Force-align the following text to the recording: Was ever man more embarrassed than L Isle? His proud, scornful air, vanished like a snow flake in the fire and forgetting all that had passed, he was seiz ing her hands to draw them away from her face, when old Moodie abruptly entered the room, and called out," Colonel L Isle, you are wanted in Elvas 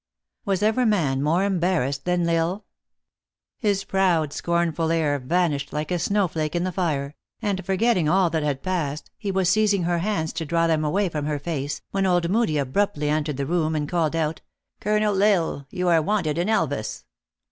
Was 0.45 0.63
ever 0.63 0.83
man 0.83 1.21
more 1.21 1.43
embarrassed 1.43 2.05
than 2.05 2.27
L 2.27 2.35
Isle? 2.53 2.65
His 3.59 3.83
proud, 3.83 4.33
scornful 4.33 4.91
air, 4.91 5.19
vanished 5.19 5.71
like 5.71 5.91
a 5.91 5.99
snow 5.99 6.27
flake 6.27 6.55
in 6.55 6.63
the 6.63 6.71
fire 6.71 7.13
and 7.39 7.63
forgetting 7.63 8.09
all 8.09 8.31
that 8.31 8.41
had 8.41 8.63
passed, 8.63 9.11
he 9.15 9.29
was 9.29 9.47
seiz 9.47 9.75
ing 9.75 9.83
her 9.83 9.99
hands 9.99 10.33
to 10.33 10.43
draw 10.45 10.65
them 10.65 10.83
away 10.83 11.07
from 11.07 11.25
her 11.27 11.37
face, 11.37 11.83
when 11.91 12.07
old 12.07 12.31
Moodie 12.31 12.57
abruptly 12.57 13.09
entered 13.09 13.37
the 13.37 13.45
room, 13.45 13.75
and 13.75 13.87
called 13.87 14.15
out," 14.15 14.41
Colonel 14.81 15.13
L 15.21 15.51
Isle, 15.53 15.67
you 15.69 15.87
are 15.87 16.01
wanted 16.01 16.39
in 16.39 16.49
Elvas 16.49 17.03